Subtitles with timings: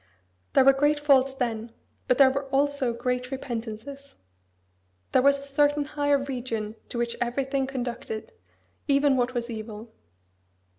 [0.53, 1.73] There were great faults then;
[2.07, 4.15] but there were also great repentances.
[5.11, 8.31] There was a certain higher region to which everything conducted
[8.87, 9.93] even what as evil."